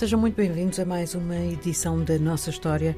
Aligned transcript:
Sejam 0.00 0.18
muito 0.18 0.34
bem-vindos 0.34 0.78
a 0.78 0.86
mais 0.86 1.14
uma 1.14 1.36
edição 1.36 2.02
da 2.02 2.18
nossa 2.18 2.48
história 2.48 2.96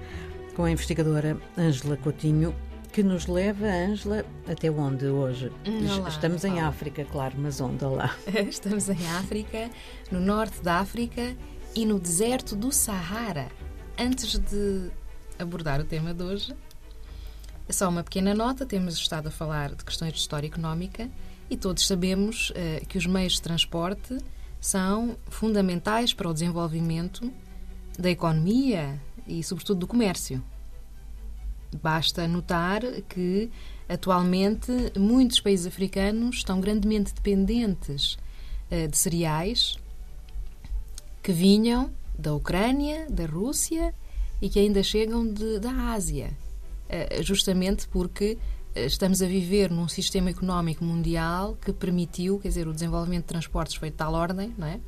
com 0.54 0.62
a 0.62 0.70
investigadora 0.70 1.36
Ângela 1.58 1.96
Coutinho, 1.96 2.54
que 2.92 3.02
nos 3.02 3.26
leva, 3.26 3.66
Ângela, 3.66 4.24
até 4.46 4.70
onde 4.70 5.06
hoje? 5.06 5.50
Olá, 5.98 6.08
Estamos 6.08 6.44
em 6.44 6.60
África, 6.60 7.04
claro, 7.04 7.34
mas 7.38 7.60
onde 7.60 7.84
lá? 7.84 8.16
Estamos 8.48 8.88
em 8.88 9.04
África, 9.16 9.68
no 10.12 10.20
norte 10.20 10.62
da 10.62 10.78
África 10.78 11.36
e 11.74 11.84
no 11.84 11.98
deserto 11.98 12.54
do 12.54 12.70
Sahara. 12.70 13.48
Antes 13.98 14.38
de 14.38 14.88
abordar 15.40 15.80
o 15.80 15.84
tema 15.84 16.14
de 16.14 16.22
hoje, 16.22 16.54
é 17.68 17.72
só 17.72 17.88
uma 17.88 18.04
pequena 18.04 18.32
nota: 18.32 18.64
temos 18.64 18.94
estado 18.94 19.26
a 19.26 19.32
falar 19.32 19.74
de 19.74 19.84
questões 19.84 20.12
de 20.12 20.20
história 20.20 20.46
económica 20.46 21.10
e 21.50 21.56
todos 21.56 21.84
sabemos 21.84 22.50
uh, 22.50 22.86
que 22.86 22.96
os 22.96 23.06
meios 23.06 23.32
de 23.32 23.42
transporte 23.42 24.18
são 24.62 25.16
fundamentais 25.28 26.14
para 26.14 26.30
o 26.30 26.32
desenvolvimento 26.32 27.30
da 27.98 28.08
economia 28.08 28.98
e, 29.26 29.42
sobretudo, 29.42 29.80
do 29.80 29.86
comércio. 29.88 30.42
Basta 31.82 32.28
notar 32.28 32.80
que, 33.08 33.50
atualmente, 33.88 34.70
muitos 34.96 35.40
países 35.40 35.66
africanos 35.66 36.36
estão 36.36 36.60
grandemente 36.60 37.12
dependentes 37.12 38.16
uh, 38.70 38.86
de 38.88 38.96
cereais 38.96 39.76
que 41.24 41.32
vinham 41.32 41.90
da 42.16 42.32
Ucrânia, 42.32 43.06
da 43.10 43.26
Rússia 43.26 43.92
e 44.40 44.48
que 44.48 44.60
ainda 44.60 44.82
chegam 44.84 45.26
de, 45.26 45.58
da 45.58 45.72
Ásia, 45.92 46.30
uh, 46.88 47.22
justamente 47.22 47.88
porque 47.88 48.38
estamos 48.74 49.22
a 49.22 49.26
viver 49.26 49.70
num 49.70 49.88
sistema 49.88 50.30
económico 50.30 50.84
mundial 50.84 51.56
que 51.60 51.72
permitiu, 51.72 52.38
quer 52.38 52.48
dizer, 52.48 52.68
o 52.68 52.72
desenvolvimento 52.72 53.22
de 53.22 53.28
transportes 53.28 53.76
foi 53.76 53.90
de 53.90 53.96
tal 53.96 54.14
ordem, 54.14 54.54
não 54.56 54.66
é? 54.66 54.80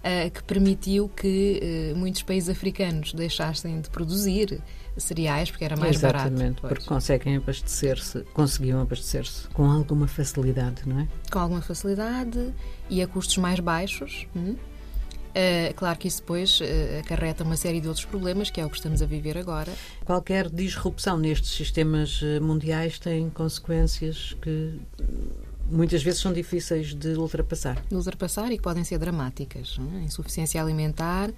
Uh, 0.00 0.30
que 0.30 0.42
permitiu 0.44 1.10
que 1.10 1.92
uh, 1.92 1.98
muitos 1.98 2.22
países 2.22 2.48
africanos 2.48 3.12
deixassem 3.12 3.82
de 3.82 3.90
produzir 3.90 4.62
cereais 4.96 5.50
porque 5.50 5.64
era 5.64 5.76
mais 5.76 5.96
Exatamente, 5.96 6.22
barato. 6.22 6.34
Exatamente, 6.34 6.60
porque 6.62 6.84
conseguem 6.86 7.36
abastecer-se, 7.36 8.20
conseguiam 8.32 8.80
abastecer-se 8.80 9.46
com 9.48 9.70
alguma 9.70 10.08
facilidade, 10.08 10.88
não 10.88 11.00
é? 11.00 11.08
Com 11.30 11.38
alguma 11.38 11.60
facilidade 11.60 12.54
e 12.88 13.02
a 13.02 13.06
custos 13.06 13.36
mais 13.36 13.60
baixos. 13.60 14.26
Hum? 14.34 14.56
Uh, 15.30 15.74
claro 15.74 15.98
que 15.98 16.08
isso 16.08 16.20
depois 16.20 16.60
uh, 16.60 16.64
acarreta 17.00 17.44
uma 17.44 17.56
série 17.56 17.80
de 17.80 17.88
outros 17.88 18.04
problemas, 18.04 18.50
que 18.50 18.60
é 18.60 18.66
o 18.66 18.70
que 18.70 18.76
estamos 18.76 19.00
a 19.00 19.06
viver 19.06 19.38
agora. 19.38 19.72
Qualquer 20.04 20.48
disrupção 20.48 21.16
nestes 21.16 21.50
sistemas 21.50 22.20
mundiais 22.40 22.98
tem 22.98 23.30
consequências 23.30 24.36
que 24.42 24.80
muitas 25.70 26.02
vezes 26.02 26.20
são 26.20 26.32
difíceis 26.32 26.94
de 26.94 27.14
ultrapassar. 27.14 27.82
De 27.88 27.94
ultrapassar 27.94 28.50
e 28.50 28.56
que 28.56 28.62
podem 28.62 28.84
ser 28.84 28.98
dramáticas. 28.98 29.78
É? 30.00 30.04
Insuficiência 30.04 30.60
alimentar, 30.60 31.30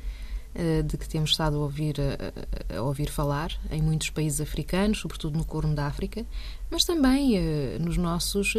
de 0.85 0.99
que 0.99 1.09
temos 1.09 1.31
estado 1.31 1.57
a 1.57 1.61
ouvir, 1.61 1.97
a, 1.99 2.77
a, 2.77 2.83
ouvir 2.83 3.11
falar 3.11 3.59
em 3.71 3.81
muitos 3.81 4.11
países 4.11 4.41
africanos, 4.41 5.01
sobretudo 5.01 5.39
no 5.39 5.45
Corno 5.45 5.75
da 5.75 5.87
África, 5.87 6.27
mas 6.71 6.85
também 6.85 7.41
nos 7.81 7.97
nossos 7.97 8.55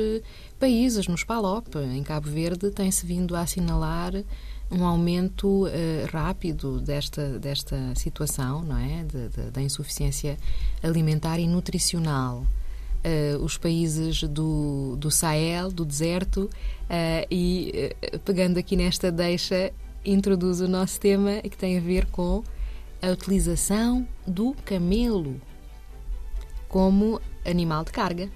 países, 0.60 1.08
nos 1.08 1.24
PALOP, 1.24 1.76
em 1.78 2.02
Cabo 2.02 2.30
Verde, 2.30 2.72
tem-se 2.72 3.06
vindo 3.06 3.36
a 3.36 3.42
assinalar 3.42 4.14
um 4.74 4.86
aumento 4.86 5.68
uh, 5.68 5.70
rápido 6.12 6.82
desta, 6.82 7.38
desta 7.40 7.78
situação, 7.96 8.64
não 8.64 8.78
é? 8.78 9.06
Da 9.52 9.62
insuficiência 9.62 10.38
alimentar 10.82 11.40
e 11.40 11.48
nutricional. 11.48 12.46
Uh, 13.06 13.44
os 13.44 13.58
países 13.58 14.24
do, 14.24 14.96
do 14.98 15.12
Sahel, 15.12 15.70
do 15.70 15.84
deserto, 15.84 16.44
uh, 16.44 17.28
e 17.30 17.94
pegando 18.24 18.58
aqui 18.58 18.76
nesta 18.76 19.12
deixa, 19.12 19.72
introduz 20.06 20.62
o 20.62 20.68
nosso 20.68 21.00
tema 21.00 21.42
que 21.42 21.58
tem 21.58 21.78
a 21.78 21.82
ver 21.82 22.06
com 22.08 22.44
a 23.02 23.08
utilização 23.08 24.08
do 24.26 24.54
camelo 24.66 25.40
como 26.68 27.22
animal 27.46 27.84
de 27.84 27.92
carga 27.92 28.30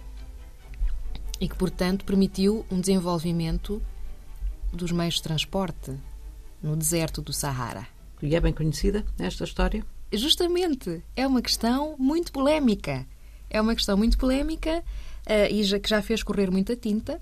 e 1.40 1.48
que, 1.48 1.56
portanto, 1.56 2.06
permitiu 2.06 2.66
um 2.70 2.80
desenvolvimento 2.80 3.82
dos 4.74 4.92
meios 4.92 5.16
de 5.16 5.24
transporte 5.24 5.94
no 6.62 6.76
deserto 6.76 7.22
do 7.22 7.32
Sahara. 7.32 7.88
E 8.22 8.36
é 8.36 8.40
bem 8.40 8.54
conhecida 8.54 9.06
esta 9.20 9.44
história? 9.44 9.86
Justamente, 10.12 11.04
é 11.16 11.28
uma 11.28 11.42
questão 11.42 11.96
muito 11.98 12.32
polémica. 12.32 13.06
É 13.50 13.62
uma 13.62 13.76
questão 13.76 13.96
muito 13.96 14.18
polémica 14.18 14.80
uh, 14.80 15.54
e 15.54 15.64
já, 15.64 15.80
que 15.80 15.90
já 15.90 16.02
fez 16.02 16.24
correr 16.24 16.50
muita 16.50 16.76
tinta, 16.76 17.22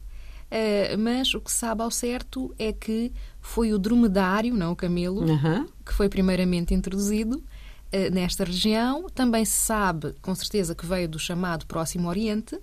uh, 0.56 0.98
mas 0.98 1.34
o 1.34 1.42
que 1.42 1.52
se 1.52 1.58
sabe 1.58 1.82
ao 1.82 1.92
certo 1.92 2.54
é 2.58 2.72
que 2.72 3.12
foi 3.42 3.74
o 3.74 3.78
dromedário, 3.78 4.54
não 4.56 4.72
o 4.72 4.76
camelo, 4.76 5.22
uhum. 5.22 5.68
que 5.86 5.94
foi 5.94 6.08
primeiramente 6.08 6.74
introduzido 6.74 7.38
uh, 7.38 8.14
nesta 8.14 8.46
região. 8.46 9.08
Também 9.10 9.44
se 9.44 9.58
sabe, 9.66 10.14
com 10.22 10.34
certeza, 10.34 10.74
que 10.74 10.86
veio 10.86 11.10
do 11.10 11.20
chamado 11.20 11.66
Próximo 11.66 12.08
Oriente. 12.08 12.58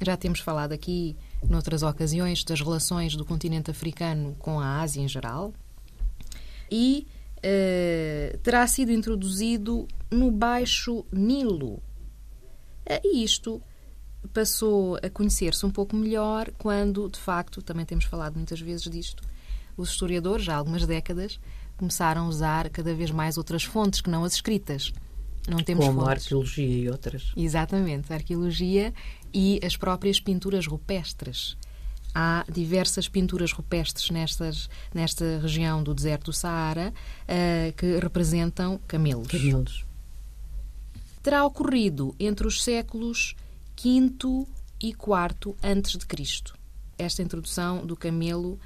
Já 0.00 0.16
temos 0.16 0.40
falado 0.40 0.72
aqui, 0.72 1.16
noutras 1.46 1.82
ocasiões, 1.82 2.44
das 2.44 2.60
relações 2.60 3.16
do 3.16 3.24
continente 3.24 3.70
africano 3.70 4.34
com 4.38 4.58
a 4.58 4.80
Ásia 4.80 5.02
em 5.02 5.08
geral 5.08 5.52
e 6.70 7.06
uh, 7.38 8.38
terá 8.38 8.66
sido 8.66 8.92
introduzido 8.92 9.86
no 10.10 10.30
Baixo 10.30 11.04
Nilo. 11.12 11.82
E 13.04 13.22
isto 13.22 13.62
passou 14.32 14.96
a 14.96 15.10
conhecer-se 15.10 15.64
um 15.64 15.70
pouco 15.70 15.96
melhor 15.96 16.50
quando, 16.58 17.08
de 17.08 17.18
facto, 17.18 17.62
também 17.62 17.84
temos 17.84 18.04
falado 18.04 18.36
muitas 18.36 18.60
vezes 18.60 18.88
disto, 18.90 19.22
os 19.76 19.90
historiadores, 19.90 20.44
já 20.44 20.54
há 20.54 20.56
algumas 20.56 20.86
décadas, 20.86 21.40
começaram 21.76 22.26
a 22.26 22.28
usar 22.28 22.68
cada 22.68 22.94
vez 22.94 23.10
mais 23.10 23.38
outras 23.38 23.64
fontes 23.64 24.00
que 24.00 24.10
não 24.10 24.24
as 24.24 24.34
escritas. 24.34 24.92
Não 25.48 25.58
temos 25.58 25.86
Como 25.86 26.00
fontes. 26.00 26.08
a 26.08 26.12
arqueologia 26.12 26.66
e 26.66 26.90
outras. 26.90 27.32
Exatamente, 27.34 28.12
a 28.12 28.16
arqueologia 28.16 28.92
e 29.32 29.58
as 29.64 29.76
próprias 29.76 30.20
pinturas 30.20 30.66
rupestres. 30.66 31.56
Há 32.14 32.44
diversas 32.52 33.08
pinturas 33.08 33.52
rupestres 33.52 34.10
nestas, 34.10 34.68
nesta 34.92 35.38
região 35.40 35.82
do 35.82 35.94
deserto 35.94 36.26
do 36.26 36.32
Saara 36.32 36.92
uh, 36.92 37.72
que 37.72 37.98
representam 37.98 38.78
camelos. 38.86 39.28
Camelos. 39.28 39.86
Terá 41.22 41.44
ocorrido 41.44 42.14
entre 42.18 42.46
os 42.46 42.62
séculos 42.62 43.34
V 43.82 44.46
e 44.82 44.88
IV 44.88 45.56
antes 45.62 45.96
de 45.96 46.04
Cristo. 46.04 46.54
Esta 46.98 47.22
introdução 47.22 47.86
do 47.86 47.96
camelo 47.96 48.52
uh, 48.52 48.60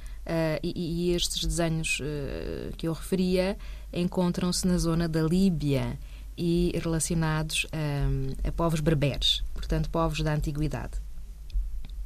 e, 0.60 1.10
e, 1.10 1.14
estes 1.14 1.44
desenhos 1.44 2.00
uh, 2.00 2.76
que 2.76 2.88
eu 2.88 2.92
referia 2.92 3.56
encontram-se 3.92 4.66
na 4.66 4.76
zona 4.76 5.08
da 5.08 5.22
Líbia 5.22 5.96
e 6.36 6.72
relacionados 6.82 7.64
a 8.42 8.50
povos 8.50 8.80
berberes, 8.80 9.44
portanto, 9.54 9.88
povos 9.88 10.20
da 10.20 10.34
antiguidade. 10.34 11.00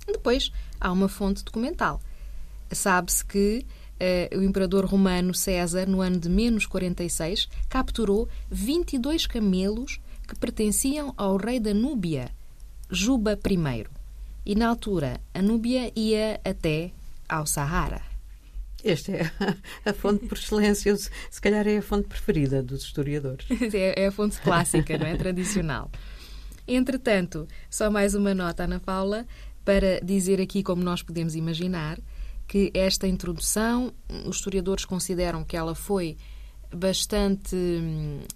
Depois 0.07 0.53
há 0.79 0.93
uma 0.93 1.09
fonte 1.09 1.43
documental. 1.43 1.99
Sabe-se 2.71 3.25
que 3.25 3.65
uh, 4.35 4.39
o 4.39 4.43
imperador 4.43 4.85
romano 4.85 5.35
César, 5.35 5.87
no 5.87 6.03
ano 6.03 6.21
de 6.21 6.29
menos 6.29 6.67
46, 6.67 7.49
capturou 7.71 8.29
22 8.51 9.27
camelos 9.27 9.99
que 10.27 10.37
pertenciam 10.37 11.15
ao 11.17 11.39
rei 11.39 11.59
da 11.59 11.73
Núbia, 11.73 12.31
Juba 12.91 13.33
I. 13.33 13.87
E 14.47 14.55
na 14.55 14.69
altura, 14.69 15.21
a 15.35 15.43
Núbia 15.43 15.93
ia 15.95 16.41
até 16.45 16.91
ao 17.29 17.47
Sahara. 17.47 18.01
Esta 18.83 19.13
é 19.13 19.23
a, 19.85 19.91
a 19.91 19.93
fonte 19.93 20.27
por 20.27 20.39
excelência, 20.39 20.97
se 20.97 21.41
calhar 21.41 21.67
é 21.67 21.79
a 21.79 21.83
fonte 21.83 22.09
preferida 22.09 22.63
dos 22.63 22.83
historiadores. 22.85 23.47
É, 23.75 24.05
é 24.05 24.07
a 24.07 24.13
fonte 24.13 24.41
clássica, 24.41 24.97
não 24.97 25.07
é? 25.07 25.17
Tradicional. 25.17 25.91
Entretanto, 26.67 27.47
só 27.69 27.91
mais 27.91 28.15
uma 28.15 28.35
nota, 28.35 28.65
Ana 28.65 28.79
Paula, 28.79 29.27
para 29.65 30.01
dizer 30.01 30.41
aqui 30.41 30.63
como 30.63 30.83
nós 30.83 31.03
podemos 31.03 31.35
imaginar 31.35 31.99
que 32.47 32.71
esta 32.73 33.07
introdução, 33.07 33.93
os 34.25 34.37
historiadores 34.37 34.85
consideram 34.85 35.45
que 35.45 35.57
ela 35.57 35.75
foi 35.75 36.17
bastante, 36.75 37.57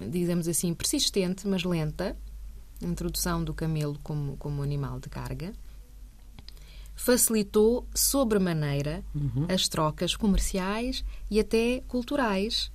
digamos 0.00 0.48
assim, 0.48 0.74
persistente, 0.74 1.46
mas 1.46 1.64
lenta, 1.64 2.16
introdução 2.86 3.42
do 3.42 3.54
camelo 3.54 3.98
como, 4.02 4.36
como 4.36 4.62
animal 4.62 5.00
de 5.00 5.08
carga, 5.08 5.52
facilitou 6.94 7.86
sobremaneira 7.94 9.02
uhum. 9.14 9.46
as 9.48 9.68
trocas 9.68 10.14
comerciais 10.14 11.04
e 11.30 11.40
até 11.40 11.82
culturais 11.88 12.70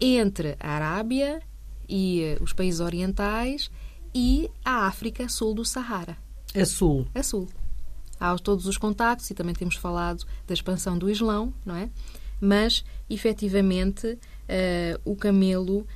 entre 0.00 0.56
a 0.60 0.70
Arábia 0.70 1.42
e 1.88 2.36
uh, 2.38 2.42
os 2.42 2.52
países 2.52 2.80
orientais 2.80 3.70
e 4.14 4.50
a 4.64 4.86
África 4.86 5.28
sul 5.28 5.54
do 5.54 5.64
Sahara. 5.64 6.16
A 6.54 6.64
sul. 6.64 7.06
A 7.14 7.22
sul. 7.22 7.48
Há 8.20 8.36
todos 8.36 8.66
os 8.66 8.76
contactos 8.76 9.30
e 9.30 9.34
também 9.34 9.54
temos 9.54 9.76
falado 9.76 10.24
da 10.46 10.54
expansão 10.54 10.98
do 10.98 11.08
Islão, 11.08 11.52
não 11.64 11.76
é? 11.76 11.88
Mas, 12.40 12.84
efetivamente, 13.08 14.06
uh, 14.08 15.00
o 15.04 15.16
camelo, 15.16 15.86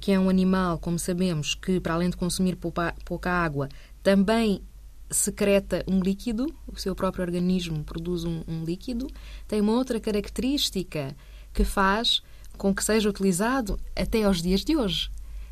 que 0.00 0.12
é 0.12 0.18
um 0.18 0.28
animal, 0.28 0.78
como 0.78 0.98
sabemos, 0.98 1.54
que 1.54 1.80
para 1.80 1.94
além 1.94 2.10
de 2.10 2.16
consumir 2.16 2.56
pouca, 2.56 2.94
pouca 3.04 3.30
água, 3.30 3.68
também 4.02 4.62
secreta 5.10 5.84
um 5.88 6.00
líquido, 6.00 6.54
o 6.66 6.78
seu 6.78 6.94
próprio 6.94 7.24
organismo 7.24 7.82
produz 7.82 8.24
um, 8.24 8.42
um 8.46 8.64
líquido, 8.64 9.08
tem 9.48 9.60
uma 9.60 9.72
outra 9.72 9.98
característica 9.98 11.16
que 11.52 11.64
faz 11.64 12.22
com 12.56 12.74
que 12.74 12.84
seja 12.84 13.08
utilizado 13.08 13.78
até 13.96 14.22
aos 14.22 14.40
dias 14.42 14.64
de 14.64 14.76
hoje. 14.76 15.10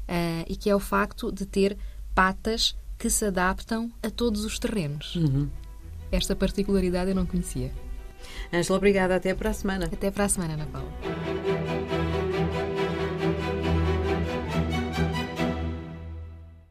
Uh, 0.09 0.45
e 0.49 0.57
que 0.57 0.71
é 0.71 0.75
o 0.75 0.81
facto 0.81 1.31
de 1.31 1.45
ter 1.45 1.77
patas 2.15 2.75
que 2.99 3.11
se 3.11 3.27
adaptam 3.27 3.91
a 4.03 4.11
todos 4.11 4.45
os 4.45 4.59
terrenos. 4.59 5.17
Uhum. 5.17 5.49
Esta 6.11 6.35
particularidade 6.35 7.11
eu 7.11 7.15
não 7.15 7.27
conhecia. 7.27 7.71
Ângela, 8.53 8.79
obrigada. 8.79 9.17
Até 9.17 9.35
para 9.35 9.51
a 9.51 9.53
semana. 9.55 9.87
Até 9.87 10.11
para 10.11 10.25
a 10.25 10.29
semana, 10.29 10.55
Ana 10.55 10.67
Paula. 10.67 11.38